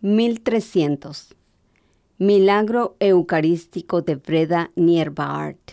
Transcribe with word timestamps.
1300. 0.00 1.34
Milagro 2.18 2.94
Eucarístico 3.00 4.00
de 4.00 4.14
Breda 4.14 4.70
Nierbaart. 4.76 5.72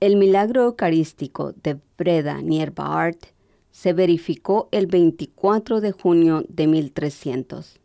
El 0.00 0.16
milagro 0.16 0.62
eucarístico 0.62 1.52
de 1.52 1.78
Breda 1.98 2.40
Nierbaart 2.40 3.26
se 3.70 3.92
verificó 3.92 4.70
el 4.72 4.86
24 4.86 5.82
de 5.82 5.92
junio 5.92 6.46
de 6.48 6.66
1300. 6.66 7.78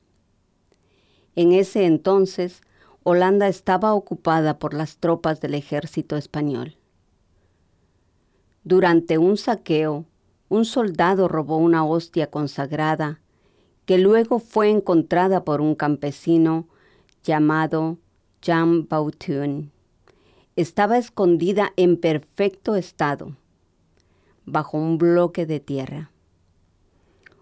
En 1.35 1.51
ese 1.51 1.85
entonces, 1.85 2.61
Holanda 3.03 3.49
estaba 3.49 3.93
ocupada 3.95 4.57
por 4.57 4.73
las 4.73 4.99
tropas 4.99 5.41
del 5.41 5.55
ejército 5.55 6.15
español. 6.15 6.77
Durante 8.63 9.17
un 9.17 9.35
saqueo, 9.35 10.05
un 10.47 10.63
soldado 10.63 11.27
robó 11.27 11.57
una 11.57 11.83
hostia 11.83 12.27
consagrada 12.31 13.19
que 13.85 13.97
luego 13.97 14.39
fue 14.39 14.69
encontrada 14.69 15.43
por 15.43 15.61
un 15.61 15.75
campesino 15.75 16.67
llamado 17.23 17.97
Jean 18.41 18.87
Bautun. 18.87 19.71
Estaba 20.55 20.97
escondida 20.97 21.73
en 21.77 21.97
perfecto 21.97 22.75
estado, 22.75 23.35
bajo 24.45 24.77
un 24.77 24.97
bloque 24.97 25.45
de 25.45 25.59
tierra. 25.59 26.11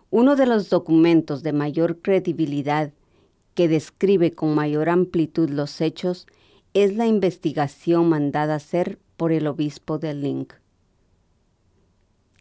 Uno 0.09 0.35
de 0.35 0.45
los 0.45 0.69
documentos 0.69 1.43
de 1.43 1.53
mayor 1.53 2.01
credibilidad 2.01 2.91
que 3.53 3.67
describe 3.67 4.33
con 4.33 4.55
mayor 4.55 4.89
amplitud 4.89 5.49
los 5.49 5.81
hechos 5.81 6.27
es 6.73 6.95
la 6.95 7.05
investigación 7.05 8.09
mandada 8.09 8.55
hacer 8.55 8.97
por 9.17 9.31
el 9.31 9.47
obispo 9.47 9.99
de 9.99 10.13
Link. 10.13 10.53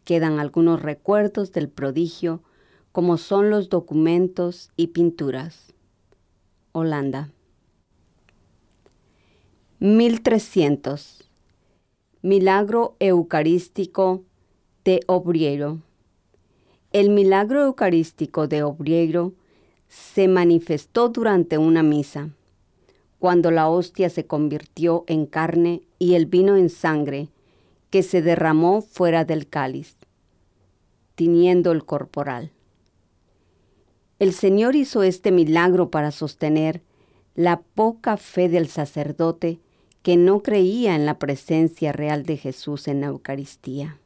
Quedan 0.05 0.39
algunos 0.39 0.81
recuerdos 0.81 1.51
del 1.51 1.69
prodigio 1.69 2.41
como 2.91 3.17
son 3.17 3.49
los 3.49 3.69
documentos 3.69 4.69
y 4.75 4.87
pinturas. 4.87 5.73
Holanda. 6.73 7.29
1300. 9.79 11.29
Milagro 12.21 12.95
Eucarístico 12.99 14.23
de 14.83 14.99
Obriero. 15.07 15.79
El 16.91 17.09
milagro 17.09 17.63
eucarístico 17.63 18.47
de 18.47 18.63
Obriero 18.63 19.33
se 19.87 20.27
manifestó 20.27 21.09
durante 21.09 21.57
una 21.57 21.83
misa, 21.83 22.29
cuando 23.19 23.49
la 23.51 23.69
hostia 23.69 24.09
se 24.09 24.25
convirtió 24.25 25.05
en 25.07 25.25
carne 25.25 25.81
y 25.99 26.15
el 26.15 26.25
vino 26.25 26.57
en 26.57 26.69
sangre, 26.69 27.29
que 27.89 28.03
se 28.03 28.21
derramó 28.21 28.81
fuera 28.81 29.25
del 29.25 29.47
cáliz, 29.47 29.95
tiñendo 31.15 31.71
el 31.71 31.85
corporal. 31.85 32.51
El 34.21 34.33
Señor 34.33 34.75
hizo 34.75 35.01
este 35.01 35.31
milagro 35.31 35.89
para 35.89 36.11
sostener 36.11 36.83
la 37.33 37.59
poca 37.59 38.17
fe 38.17 38.49
del 38.49 38.67
sacerdote 38.67 39.59
que 40.03 40.15
no 40.15 40.43
creía 40.43 40.95
en 40.95 41.07
la 41.07 41.17
presencia 41.17 41.91
real 41.91 42.21
de 42.21 42.37
Jesús 42.37 42.87
en 42.87 43.01
la 43.01 43.07
Eucaristía. 43.07 43.97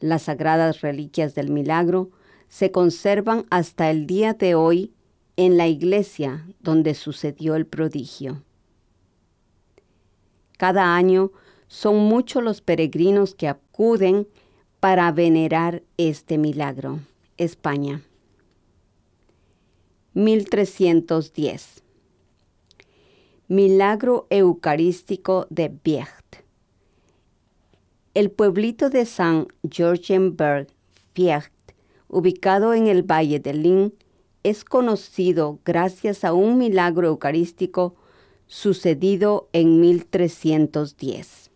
Las 0.00 0.24
sagradas 0.24 0.82
reliquias 0.82 1.34
del 1.34 1.50
milagro 1.50 2.10
se 2.48 2.72
conservan 2.72 3.46
hasta 3.48 3.90
el 3.90 4.06
día 4.06 4.34
de 4.34 4.54
hoy 4.54 4.92
en 5.36 5.56
la 5.56 5.66
iglesia 5.66 6.46
donde 6.60 6.92
sucedió 6.92 7.54
el 7.54 7.64
prodigio. 7.64 8.42
Cada 10.58 10.94
año 10.94 11.32
son 11.68 11.96
muchos 12.00 12.42
los 12.42 12.60
peregrinos 12.60 13.34
que 13.34 13.48
acuden 13.48 14.28
para 14.78 15.10
venerar 15.10 15.82
este 15.96 16.36
milagro. 16.36 16.98
España. 17.38 18.02
1310. 20.14 21.82
Milagro 23.48 24.28
Eucarístico 24.30 25.48
de 25.50 25.72
Viecht. 25.82 26.44
El 28.14 28.30
pueblito 28.30 28.90
de 28.90 29.06
San 29.06 29.48
Georgenberg, 29.68 30.68
Viecht, 31.16 31.50
ubicado 32.08 32.74
en 32.74 32.86
el 32.86 33.02
valle 33.02 33.40
de 33.40 33.54
Lin, 33.54 33.94
es 34.44 34.64
conocido 34.64 35.58
gracias 35.64 36.22
a 36.22 36.32
un 36.32 36.58
milagro 36.58 37.08
eucarístico 37.08 37.96
sucedido 38.46 39.48
en 39.52 39.80
1310. 39.80 41.50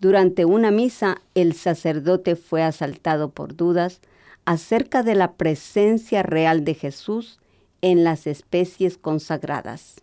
Durante 0.00 0.44
una 0.44 0.70
misa, 0.70 1.22
el 1.34 1.54
sacerdote 1.54 2.36
fue 2.36 2.62
asaltado 2.62 3.30
por 3.30 3.56
dudas 3.56 4.02
acerca 4.46 5.02
de 5.02 5.16
la 5.16 5.34
presencia 5.34 6.22
real 6.22 6.64
de 6.64 6.74
Jesús 6.74 7.40
en 7.82 8.04
las 8.04 8.26
especies 8.26 8.96
consagradas. 8.96 10.00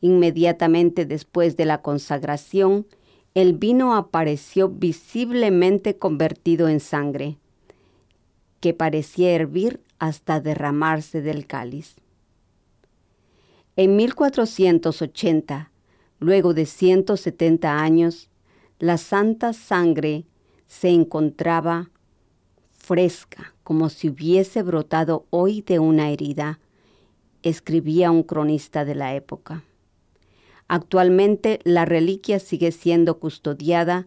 Inmediatamente 0.00 1.06
después 1.06 1.56
de 1.56 1.66
la 1.66 1.82
consagración, 1.82 2.86
el 3.34 3.52
vino 3.52 3.94
apareció 3.94 4.68
visiblemente 4.68 5.96
convertido 5.96 6.68
en 6.68 6.80
sangre, 6.80 7.38
que 8.60 8.74
parecía 8.74 9.30
hervir 9.30 9.80
hasta 9.98 10.40
derramarse 10.40 11.22
del 11.22 11.46
cáliz. 11.46 11.96
En 13.76 13.96
1480, 13.96 15.70
luego 16.18 16.54
de 16.54 16.66
170 16.66 17.80
años, 17.80 18.28
la 18.78 18.98
santa 18.98 19.52
sangre 19.52 20.26
se 20.66 20.88
encontraba 20.88 21.91
fresca, 22.82 23.54
como 23.62 23.88
si 23.88 24.10
hubiese 24.10 24.62
brotado 24.62 25.24
hoy 25.30 25.62
de 25.62 25.78
una 25.78 26.10
herida, 26.10 26.58
escribía 27.42 28.10
un 28.10 28.24
cronista 28.24 28.84
de 28.84 28.96
la 28.96 29.14
época. 29.14 29.64
Actualmente 30.68 31.60
la 31.64 31.84
reliquia 31.84 32.40
sigue 32.40 32.72
siendo 32.72 33.18
custodiada 33.18 34.06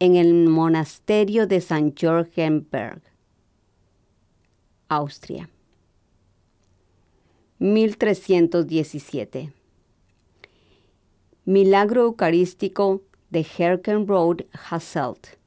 en 0.00 0.16
el 0.16 0.48
monasterio 0.48 1.46
de 1.46 1.60
San 1.60 1.94
Jorgenberg, 1.98 3.00
Austria. 4.88 5.48
1317. 7.58 9.52
Milagro 11.44 12.02
Eucarístico 12.02 13.02
de 13.30 13.46
Herkenrode, 13.56 14.46
Hasselt. 14.52 15.38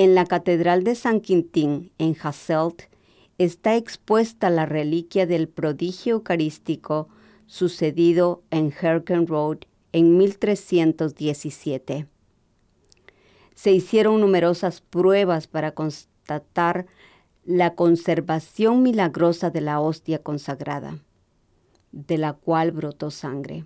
En 0.00 0.14
la 0.14 0.26
Catedral 0.26 0.84
de 0.84 0.94
San 0.94 1.20
Quintín, 1.20 1.90
en 1.98 2.16
Hasselt, 2.22 2.82
está 3.36 3.74
expuesta 3.74 4.48
la 4.48 4.64
reliquia 4.64 5.26
del 5.26 5.48
prodigio 5.48 6.14
eucarístico 6.14 7.08
sucedido 7.46 8.44
en 8.50 8.72
Herkenrode 8.80 9.66
en 9.90 10.16
1317. 10.16 12.06
Se 13.56 13.72
hicieron 13.72 14.20
numerosas 14.20 14.82
pruebas 14.82 15.48
para 15.48 15.72
constatar 15.72 16.86
la 17.44 17.74
conservación 17.74 18.84
milagrosa 18.84 19.50
de 19.50 19.62
la 19.62 19.80
hostia 19.80 20.22
consagrada, 20.22 21.00
de 21.90 22.18
la 22.18 22.34
cual 22.34 22.70
brotó 22.70 23.10
sangre. 23.10 23.64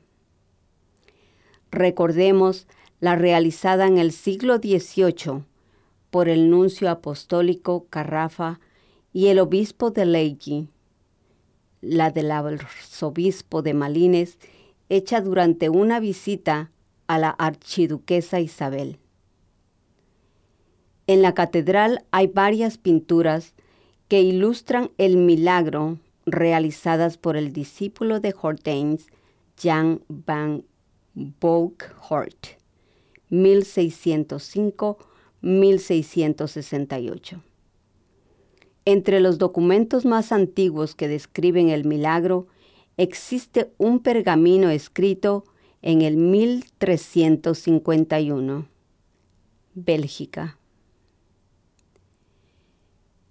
Recordemos 1.71 2.69
la 3.01 3.17
realizada 3.17 3.87
en 3.87 3.99
el 3.99 4.13
siglo 4.13 4.57
XVIII 4.57 5.52
por 6.13 6.29
el 6.29 6.51
nuncio 6.51 6.91
apostólico 6.91 7.87
Carrafa 7.89 8.61
y 9.15 9.29
el 9.29 9.39
obispo 9.39 9.91
de 9.93 10.05
Leiji, 10.05 10.69
la 11.81 12.11
del 12.11 12.31
arzobispo 12.31 13.63
de 13.63 13.73
Malines, 13.73 14.39
hecha 14.91 15.23
durante 15.23 15.71
una 15.71 16.01
visita 16.01 16.71
a 17.07 17.19
la 17.19 17.31
archiduquesa 17.31 18.41
Isabel. 18.41 18.99
En 21.07 21.23
la 21.23 21.33
catedral 21.33 22.05
hay 22.11 22.27
varias 22.27 22.77
pinturas 22.77 23.55
que 24.09 24.21
ilustran 24.21 24.91
el 24.99 25.17
milagro 25.17 25.99
realizadas 26.27 27.17
por 27.17 27.39
el 27.39 27.55
discípulo 27.55 28.21
de 28.21 28.35
Hortense, 28.39 29.11
Jan 29.59 30.03
van 30.09 30.67
Hort, 31.41 32.49
1605 33.31 34.99
1668. 35.43 37.43
Entre 38.85 39.21
los 39.21 39.39
documentos 39.39 40.05
más 40.05 40.33
antiguos 40.33 40.97
que 40.97 41.07
describen 41.07 41.69
el 41.69 41.85
milagro, 41.85 42.49
existe 42.97 43.71
un 43.79 44.01
pergamino 44.01 44.71
escrito 44.71 45.45
en 45.83 46.03
el 46.03 46.17
1351. 46.17 48.67
Bélgica. 49.75 50.59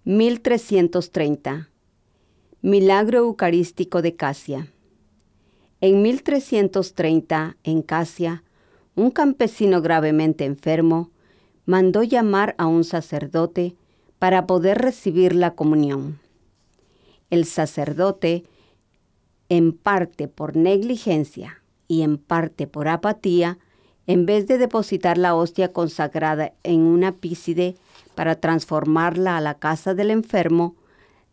1330. 0.04 1.70
Milagro 2.62 3.20
Eucarístico 3.20 4.02
de 4.02 4.16
Casia. 4.16 4.72
En 5.82 6.02
1330, 6.02 7.58
en 7.64 7.82
Casia, 7.82 8.46
un 8.96 9.12
campesino 9.12 9.82
gravemente 9.82 10.46
enfermo 10.46 11.12
mandó 11.66 12.04
llamar 12.04 12.56
a 12.58 12.68
un 12.68 12.84
sacerdote 12.84 13.76
para 14.20 14.46
poder 14.46 14.78
recibir 14.80 15.34
la 15.34 15.56
comunión. 15.56 16.20
el 17.30 17.46
sacerdote, 17.46 18.44
en 19.48 19.72
parte 19.72 20.28
por 20.28 20.56
negligencia 20.56 21.64
y 21.88 22.02
en 22.04 22.18
parte 22.18 22.68
por 22.68 22.88
apatía, 22.90 23.58
en 24.06 24.26
vez 24.26 24.48
de 24.48 24.58
depositar 24.58 25.18
la 25.18 25.34
hostia 25.34 25.72
consagrada 25.72 26.54
en 26.64 26.82
una 26.82 27.14
pícide 27.14 27.76
para 28.16 28.36
transformarla 28.36 29.38
a 29.38 29.42
la 29.42 29.56
casa 29.56 29.94
del 29.94 30.12
enfermo, 30.12 30.76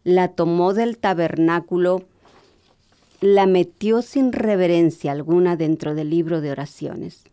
la 0.04 0.28
tomó 0.28 0.72
del 0.72 0.98
tabernáculo, 0.98 2.04
la 3.20 3.46
metió 3.46 4.00
sin 4.02 4.32
reverencia 4.32 5.10
alguna 5.10 5.56
dentro 5.56 5.94
del 5.94 6.10
libro 6.10 6.40
de 6.40 6.52
oraciones. 6.52 7.24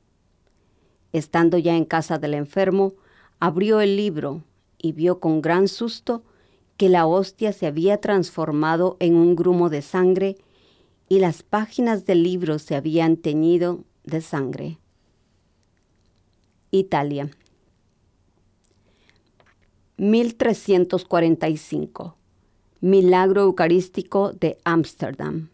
Estando 1.15 1.57
ya 1.57 1.75
en 1.77 1.85
casa 1.85 2.17
del 2.17 2.33
enfermo, 2.33 2.91
abrió 3.39 3.79
el 3.79 3.95
libro 3.95 4.43
y 4.77 4.91
vio 4.91 5.21
con 5.21 5.41
gran 5.41 5.69
susto 5.69 6.23
que 6.75 6.89
la 6.89 7.07
hostia 7.07 7.53
se 7.53 7.67
había 7.67 8.01
transformado 8.01 8.97
en 8.99 9.15
un 9.15 9.37
grumo 9.37 9.69
de 9.69 9.81
sangre 9.81 10.35
y 11.07 11.19
las 11.19 11.41
páginas 11.41 12.05
del 12.05 12.21
libro 12.21 12.59
se 12.59 12.75
habían 12.75 13.15
teñido 13.15 13.85
de 14.03 14.19
sangre. 14.19 14.77
Italia. 16.71 17.31
1345. 19.95 22.17
Milagro 22.81 23.43
Eucarístico 23.43 24.33
de 24.33 24.57
Ámsterdam. 24.65 25.47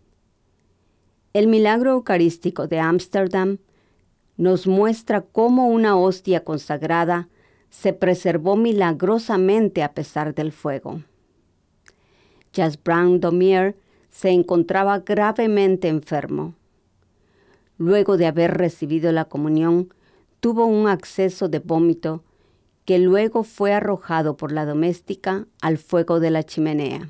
El 1.33 1.45
milagro 1.45 1.91
eucarístico 1.91 2.65
de 2.65 2.79
Ámsterdam 2.79 3.59
nos 4.37 4.67
muestra 4.67 5.21
cómo 5.21 5.67
una 5.67 5.97
hostia 5.97 6.43
consagrada 6.43 7.29
se 7.69 7.93
preservó 7.93 8.55
milagrosamente 8.55 9.83
a 9.83 9.93
pesar 9.93 10.35
del 10.35 10.51
fuego. 10.51 11.01
Jas 12.53 12.81
Brown 12.81 13.19
Domier 13.19 13.75
se 14.09 14.29
encontraba 14.29 14.99
gravemente 14.99 15.87
enfermo. 15.87 16.53
Luego 17.77 18.17
de 18.17 18.27
haber 18.27 18.57
recibido 18.57 19.11
la 19.11 19.25
comunión, 19.25 19.93
tuvo 20.41 20.65
un 20.65 20.87
acceso 20.87 21.47
de 21.47 21.59
vómito 21.59 22.23
que 22.85 22.99
luego 22.99 23.43
fue 23.43 23.73
arrojado 23.73 24.35
por 24.35 24.51
la 24.51 24.65
doméstica 24.65 25.47
al 25.61 25.77
fuego 25.77 26.19
de 26.19 26.31
la 26.31 26.43
chimenea. 26.43 27.09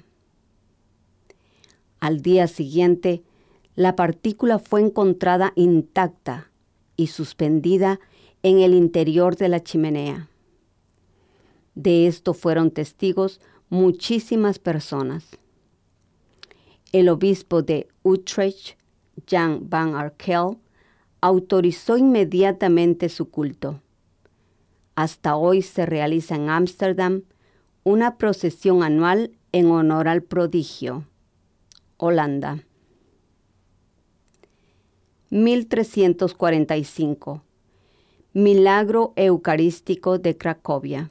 Al 2.00 2.22
día 2.22 2.48
siguiente, 2.48 3.24
la 3.76 3.96
partícula 3.96 4.60
fue 4.60 4.82
encontrada 4.82 5.54
intacta 5.56 6.51
suspendida 7.08 8.00
en 8.44 8.60
el 8.60 8.74
interior 8.74 9.36
de 9.36 9.50
la 9.50 9.64
chimenea. 9.64 10.30
De 11.76 12.08
esto 12.08 12.34
fueron 12.34 12.72
testigos 12.72 13.40
muchísimas 13.70 14.60
personas. 14.60 15.26
El 16.92 17.08
obispo 17.08 17.62
de 17.62 17.88
Utrecht, 18.04 18.78
Jan 19.30 19.70
van 19.70 19.96
Arkel, 19.96 20.58
autorizó 21.22 21.98
inmediatamente 21.98 23.08
su 23.08 23.30
culto. 23.30 23.82
Hasta 24.96 25.36
hoy 25.36 25.62
se 25.62 25.86
realiza 25.86 26.36
en 26.36 26.50
Ámsterdam 26.50 27.24
una 27.84 28.18
procesión 28.18 28.84
anual 28.84 29.32
en 29.52 29.72
honor 29.72 30.08
al 30.08 30.22
prodigio. 30.22 31.06
Holanda. 31.98 32.64
1345. 35.32 37.42
Milagro 38.34 39.14
Eucarístico 39.16 40.20
de 40.20 40.36
Cracovia. 40.36 41.10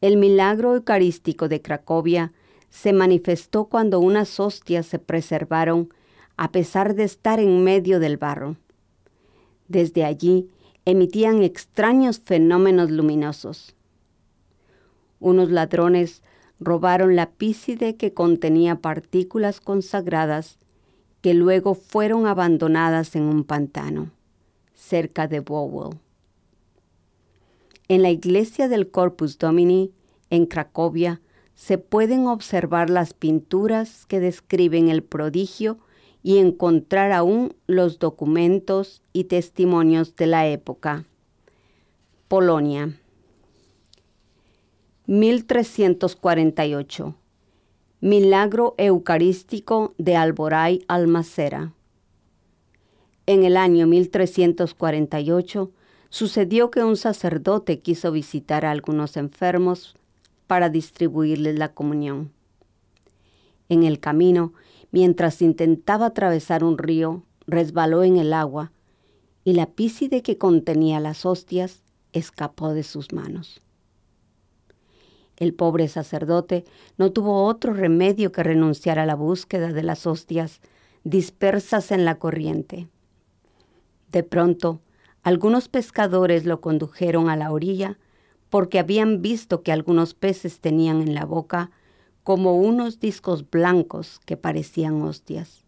El 0.00 0.16
milagro 0.16 0.76
eucarístico 0.76 1.48
de 1.48 1.60
Cracovia 1.60 2.30
se 2.70 2.92
manifestó 2.92 3.64
cuando 3.64 3.98
unas 3.98 4.38
hostias 4.38 4.86
se 4.86 5.00
preservaron 5.00 5.92
a 6.36 6.52
pesar 6.52 6.94
de 6.94 7.02
estar 7.02 7.40
en 7.40 7.64
medio 7.64 7.98
del 7.98 8.16
barro. 8.16 8.54
Desde 9.66 10.04
allí 10.04 10.48
emitían 10.84 11.42
extraños 11.42 12.20
fenómenos 12.24 12.92
luminosos. 12.92 13.74
Unos 15.18 15.50
ladrones 15.50 16.22
robaron 16.60 17.16
la 17.16 17.28
pícide 17.28 17.96
que 17.96 18.14
contenía 18.14 18.76
partículas 18.76 19.60
consagradas 19.60 20.60
que 21.22 21.32
luego 21.34 21.74
fueron 21.74 22.26
abandonadas 22.26 23.16
en 23.16 23.22
un 23.22 23.44
pantano, 23.44 24.10
cerca 24.74 25.28
de 25.28 25.40
Bowell. 25.40 25.98
En 27.88 28.02
la 28.02 28.10
iglesia 28.10 28.68
del 28.68 28.90
Corpus 28.90 29.38
Domini, 29.38 29.92
en 30.30 30.46
Cracovia, 30.46 31.20
se 31.54 31.78
pueden 31.78 32.26
observar 32.26 32.90
las 32.90 33.14
pinturas 33.14 34.04
que 34.06 34.18
describen 34.18 34.88
el 34.88 35.04
prodigio 35.04 35.78
y 36.22 36.38
encontrar 36.38 37.12
aún 37.12 37.54
los 37.66 37.98
documentos 37.98 39.02
y 39.12 39.24
testimonios 39.24 40.16
de 40.16 40.26
la 40.26 40.48
época. 40.48 41.04
Polonia. 42.28 42.98
1348. 45.06 47.14
Milagro 48.04 48.74
Eucarístico 48.78 49.94
de 49.96 50.16
Alboray 50.16 50.84
Almacera. 50.88 51.72
En 53.26 53.44
el 53.44 53.56
año 53.56 53.86
1348 53.86 55.70
sucedió 56.10 56.70
que 56.70 56.82
un 56.82 56.96
sacerdote 56.96 57.78
quiso 57.78 58.10
visitar 58.10 58.66
a 58.66 58.72
algunos 58.72 59.16
enfermos 59.16 59.94
para 60.48 60.68
distribuirles 60.68 61.56
la 61.56 61.72
comunión. 61.74 62.32
En 63.68 63.84
el 63.84 64.00
camino 64.00 64.52
Mientras 64.92 65.40
intentaba 65.40 66.06
atravesar 66.06 66.64
un 66.64 66.76
río, 66.76 67.22
resbaló 67.46 68.04
en 68.04 68.18
el 68.18 68.34
agua 68.34 68.72
y 69.42 69.54
la 69.54 69.66
pícide 69.66 70.22
que 70.22 70.36
contenía 70.36 71.00
las 71.00 71.24
hostias 71.24 71.82
escapó 72.12 72.74
de 72.74 72.82
sus 72.82 73.12
manos. 73.12 73.61
El 75.36 75.54
pobre 75.54 75.88
sacerdote 75.88 76.64
no 76.98 77.12
tuvo 77.12 77.44
otro 77.44 77.72
remedio 77.72 78.32
que 78.32 78.42
renunciar 78.42 78.98
a 78.98 79.06
la 79.06 79.14
búsqueda 79.14 79.72
de 79.72 79.82
las 79.82 80.06
hostias 80.06 80.60
dispersas 81.04 81.90
en 81.90 82.04
la 82.04 82.18
corriente. 82.18 82.88
De 84.10 84.22
pronto, 84.22 84.80
algunos 85.22 85.68
pescadores 85.68 86.44
lo 86.44 86.60
condujeron 86.60 87.28
a 87.28 87.36
la 87.36 87.50
orilla 87.50 87.98
porque 88.50 88.78
habían 88.78 89.22
visto 89.22 89.62
que 89.62 89.72
algunos 89.72 90.14
peces 90.14 90.60
tenían 90.60 91.00
en 91.00 91.14
la 91.14 91.24
boca 91.24 91.70
como 92.22 92.56
unos 92.56 93.00
discos 93.00 93.48
blancos 93.50 94.20
que 94.26 94.36
parecían 94.36 95.00
hostias. 95.02 95.64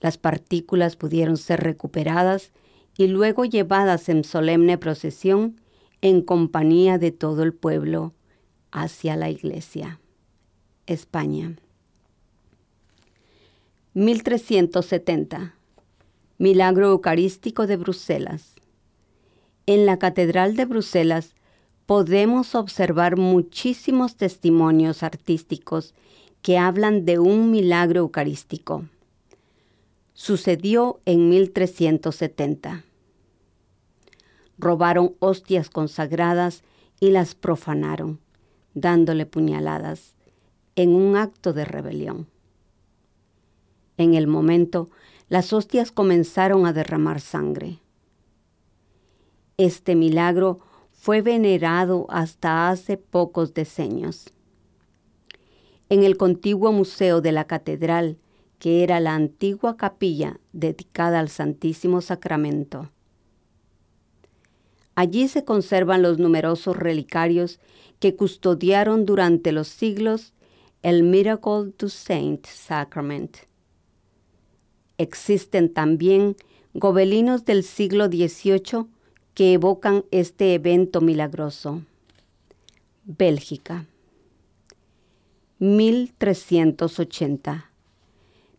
Las 0.00 0.18
partículas 0.18 0.96
pudieron 0.96 1.36
ser 1.36 1.60
recuperadas 1.60 2.52
y 2.96 3.06
luego 3.06 3.44
llevadas 3.44 4.08
en 4.08 4.24
solemne 4.24 4.78
procesión 4.78 5.60
en 6.00 6.22
compañía 6.22 6.98
de 6.98 7.12
todo 7.12 7.42
el 7.42 7.52
pueblo 7.52 8.14
hacia 8.70 9.16
la 9.16 9.30
iglesia. 9.30 10.00
España. 10.86 11.56
1370. 13.94 15.54
Milagro 16.38 16.90
Eucarístico 16.90 17.66
de 17.66 17.76
Bruselas. 17.76 18.54
En 19.66 19.86
la 19.86 19.98
Catedral 19.98 20.56
de 20.56 20.66
Bruselas 20.66 21.34
podemos 21.84 22.54
observar 22.54 23.16
muchísimos 23.16 24.16
testimonios 24.16 25.02
artísticos 25.02 25.94
que 26.42 26.58
hablan 26.58 27.04
de 27.04 27.18
un 27.18 27.50
milagro 27.50 28.00
eucarístico. 28.00 28.84
Sucedió 30.14 31.00
en 31.04 31.28
1370. 31.28 32.84
Robaron 34.58 35.14
hostias 35.20 35.70
consagradas 35.70 36.62
y 37.00 37.10
las 37.10 37.34
profanaron, 37.34 38.20
dándole 38.74 39.24
puñaladas, 39.26 40.14
en 40.76 40.90
un 40.90 41.16
acto 41.16 41.52
de 41.52 41.64
rebelión. 41.64 42.26
En 43.96 44.14
el 44.14 44.26
momento, 44.26 44.88
las 45.28 45.52
hostias 45.52 45.90
comenzaron 45.92 46.66
a 46.66 46.72
derramar 46.72 47.20
sangre. 47.20 47.80
Este 49.56 49.96
milagro 49.96 50.60
fue 50.92 51.20
venerado 51.20 52.06
hasta 52.08 52.70
hace 52.70 52.96
pocos 52.96 53.54
decenios. 53.54 54.30
En 55.88 56.04
el 56.04 56.16
contiguo 56.16 56.72
museo 56.72 57.20
de 57.20 57.32
la 57.32 57.46
catedral, 57.46 58.18
que 58.58 58.82
era 58.82 59.00
la 59.00 59.14
antigua 59.14 59.76
capilla 59.76 60.40
dedicada 60.52 61.20
al 61.20 61.28
Santísimo 61.28 62.00
Sacramento. 62.00 62.88
Allí 64.98 65.28
se 65.28 65.44
conservan 65.44 66.02
los 66.02 66.18
numerosos 66.18 66.76
relicarios 66.76 67.60
que 68.00 68.16
custodiaron 68.16 69.06
durante 69.06 69.52
los 69.52 69.68
siglos 69.68 70.32
el 70.82 71.04
Miracle 71.04 71.70
to 71.76 71.88
Saint 71.88 72.44
Sacrament. 72.44 73.36
Existen 74.96 75.72
también 75.72 76.34
gobelinos 76.74 77.44
del 77.44 77.62
siglo 77.62 78.06
XVIII 78.06 78.86
que 79.34 79.52
evocan 79.52 80.04
este 80.10 80.54
evento 80.54 81.00
milagroso. 81.00 81.82
Bélgica. 83.04 83.86
1380. 85.60 87.70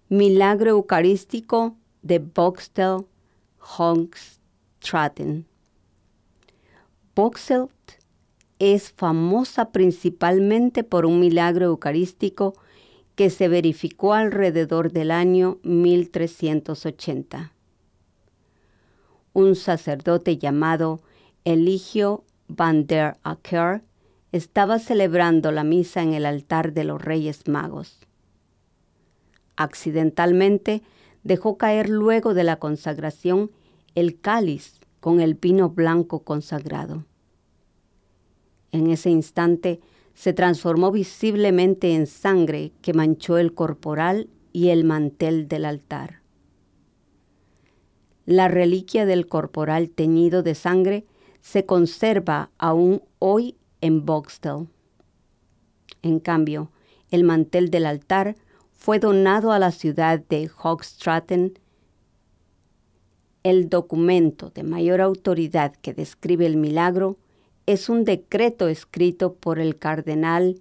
Milagro 0.07 0.69
Eucarístico 0.69 1.75
de 2.01 2.19
Boxtel 2.19 3.05
Hoogstraten. 3.59 5.48
Boxtel 7.15 7.67
es 8.59 8.91
famosa 8.91 9.71
principalmente 9.71 10.83
por 10.83 11.05
un 11.05 11.19
milagro 11.19 11.65
eucarístico 11.65 12.55
que 13.15 13.29
se 13.29 13.47
verificó 13.47 14.13
alrededor 14.13 14.91
del 14.91 15.11
año 15.11 15.59
1380. 15.63 17.53
Un 19.33 19.55
sacerdote 19.55 20.37
llamado 20.37 21.01
Eligio 21.45 22.23
van 22.47 22.87
der 22.87 23.17
Acker 23.23 23.81
estaba 24.31 24.79
celebrando 24.79 25.51
la 25.51 25.63
misa 25.63 26.01
en 26.01 26.13
el 26.13 26.25
altar 26.25 26.73
de 26.73 26.83
los 26.83 27.01
Reyes 27.01 27.47
Magos. 27.47 27.99
Accidentalmente 29.55 30.81
dejó 31.23 31.57
caer 31.57 31.89
luego 31.89 32.33
de 32.33 32.43
la 32.43 32.57
consagración 32.57 33.51
el 33.95 34.19
cáliz 34.19 34.78
con 34.99 35.21
el 35.21 35.35
vino 35.35 35.69
blanco 35.69 36.23
consagrado. 36.23 37.05
En 38.71 38.87
ese 38.87 39.09
instante 39.09 39.79
se 40.13 40.33
transformó 40.33 40.91
visiblemente 40.91 41.95
en 41.95 42.05
sangre 42.05 42.71
que 42.81 42.93
manchó 42.93 43.37
el 43.37 43.53
corporal 43.53 44.29
y 44.51 44.69
el 44.69 44.83
mantel 44.83 45.47
del 45.47 45.65
altar. 45.65 46.21
La 48.25 48.47
reliquia 48.47 49.05
del 49.05 49.27
corporal 49.27 49.89
teñido 49.89 50.43
de 50.43 50.55
sangre 50.55 51.05
se 51.41 51.65
conserva 51.65 52.51
aún 52.57 53.01
hoy 53.17 53.55
en 53.81 54.05
Boxtel. 54.05 54.67
En 56.01 56.19
cambio, 56.19 56.71
el 57.11 57.23
mantel 57.23 57.71
del 57.71 57.85
altar 57.85 58.35
fue 58.71 58.99
donado 58.99 59.51
a 59.51 59.59
la 59.59 59.71
ciudad 59.71 60.19
de 60.29 60.49
Hoogstraten. 60.49 61.57
El 63.43 63.69
documento 63.69 64.49
de 64.49 64.63
mayor 64.63 64.99
autoridad 64.99 65.73
que 65.75 65.93
describe 65.93 66.45
el 66.45 66.57
milagro 66.57 67.17
es 67.65 67.87
un 67.87 68.03
decreto 68.03 68.67
escrito 68.67 69.33
por 69.33 69.59
el 69.59 69.77
cardenal 69.77 70.57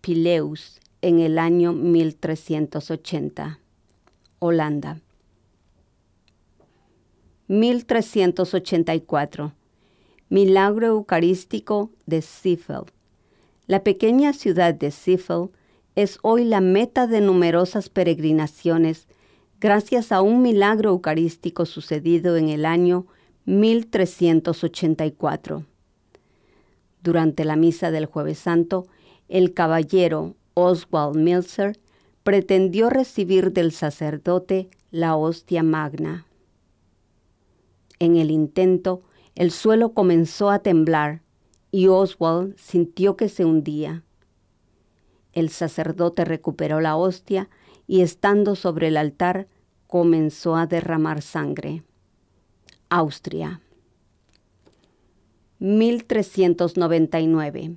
Pileus 0.00 0.80
en 1.00 1.20
el 1.20 1.38
año 1.38 1.72
1380, 1.72 3.60
Holanda. 4.40 5.00
1384 7.46 9.52
Milagro 10.28 10.88
Eucarístico 10.88 11.90
de 12.04 12.20
Seefeld. 12.20 12.90
La 13.66 13.82
pequeña 13.82 14.34
ciudad 14.34 14.74
de 14.74 14.90
Seefeld 14.90 15.48
es 15.94 16.18
hoy 16.20 16.44
la 16.44 16.60
meta 16.60 17.06
de 17.06 17.22
numerosas 17.22 17.88
peregrinaciones 17.88 19.08
gracias 19.60 20.12
a 20.12 20.22
un 20.22 20.40
milagro 20.42 20.90
eucarístico 20.90 21.66
sucedido 21.66 22.36
en 22.36 22.48
el 22.48 22.64
año 22.64 23.08
1384. 23.46 25.64
Durante 27.02 27.44
la 27.44 27.56
misa 27.56 27.90
del 27.90 28.06
jueves 28.06 28.38
santo, 28.38 28.86
el 29.28 29.52
caballero 29.54 30.36
Oswald 30.54 31.16
Milzer 31.16 31.80
pretendió 32.22 32.88
recibir 32.90 33.52
del 33.52 33.72
sacerdote 33.72 34.70
la 34.90 35.16
hostia 35.16 35.64
magna. 35.64 36.26
En 37.98 38.16
el 38.16 38.30
intento, 38.30 39.02
el 39.34 39.50
suelo 39.50 39.92
comenzó 39.92 40.50
a 40.50 40.60
temblar 40.60 41.22
y 41.70 41.88
Oswald 41.88 42.56
sintió 42.56 43.14
que 43.16 43.28
se 43.28 43.44
hundía. 43.44 44.02
El 45.32 45.50
sacerdote 45.50 46.24
recuperó 46.24 46.80
la 46.80 46.96
hostia 46.96 47.50
y 47.88 48.02
estando 48.02 48.54
sobre 48.54 48.86
el 48.86 48.96
altar 48.96 49.48
comenzó 49.88 50.54
a 50.54 50.68
derramar 50.68 51.22
sangre. 51.22 51.82
Austria. 52.88 53.60
1399. 55.58 57.74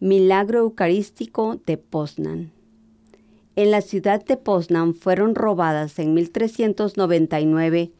Milagro 0.00 0.60
Eucarístico 0.60 1.60
de 1.66 1.76
Poznan. 1.76 2.50
En 3.56 3.70
la 3.70 3.82
ciudad 3.82 4.24
de 4.24 4.38
Poznan 4.38 4.94
fueron 4.94 5.34
robadas 5.34 5.98
en 5.98 6.14
1399 6.14 7.92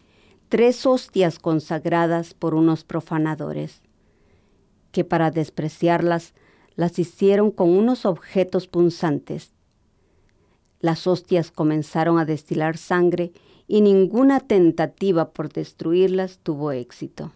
tres 0.49 0.87
hostias 0.87 1.39
consagradas 1.39 2.35
por 2.35 2.55
unos 2.55 2.85
profanadores, 2.85 3.83
que 4.93 5.05
para 5.05 5.31
despreciarlas 5.31 6.35
las 6.75 6.99
hicieron 6.99 7.51
con 7.51 7.71
unos 7.71 8.07
objetos 8.07 8.67
punzantes. 8.67 9.53
Las 10.81 11.07
hostias 11.07 11.51
comenzaron 11.51 12.19
a 12.19 12.25
destilar 12.25 12.77
sangre 12.77 13.33
y 13.67 13.81
ninguna 13.81 14.41
tentativa 14.41 15.31
por 15.31 15.53
destruirlas 15.53 16.39
tuvo 16.43 16.73
éxito. 16.73 17.33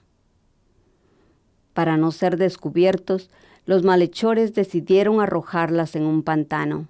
Para 1.74 1.96
no 1.96 2.12
ser 2.12 2.36
descubiertos, 2.36 3.30
los 3.64 3.82
malhechores 3.82 4.54
decidieron 4.54 5.20
arrojarlas 5.20 5.96
en 5.96 6.04
un 6.04 6.22
pantano, 6.22 6.88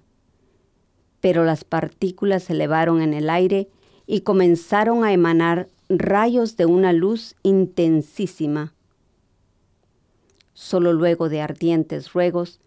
pero 1.21 1.43
las 1.45 1.63
partículas 1.63 2.43
se 2.43 2.53
elevaron 2.53 3.01
en 3.01 3.13
el 3.13 3.29
aire 3.29 3.69
y 4.05 4.21
comenzaron 4.21 5.03
a 5.03 5.13
emanar 5.13 5.69
rayos 5.89 6.57
de 6.57 6.65
una 6.65 6.93
luz 6.93 7.35
intensísima. 7.43 8.73
Solo 10.53 10.93
luego 10.93 11.29
de 11.29 11.41
ardientes 11.41 12.13
ruegos, 12.13 12.59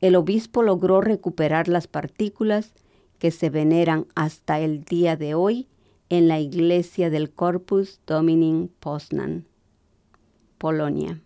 el 0.00 0.16
obispo 0.16 0.62
logró 0.62 1.00
recuperar 1.00 1.68
las 1.68 1.86
partículas 1.86 2.72
que 3.18 3.30
se 3.30 3.50
veneran 3.50 4.06
hasta 4.14 4.60
el 4.60 4.84
día 4.84 5.16
de 5.16 5.34
hoy 5.34 5.66
en 6.08 6.28
la 6.28 6.40
iglesia 6.40 7.10
del 7.10 7.30
Corpus 7.30 8.00
Domini 8.06 8.70
Poznan, 8.80 9.46
Polonia. 10.58 11.23